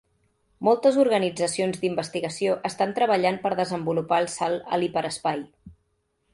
Moltes 0.67 0.95
organitzacions 1.03 1.77
d'investigació 1.83 2.57
estan 2.71 2.95
treballant 3.01 3.39
per 3.45 3.53
desenvolupar 3.63 4.21
el 4.25 4.33
salt 4.39 4.75
a 4.75 4.81
l'hiperespai. 4.83 5.49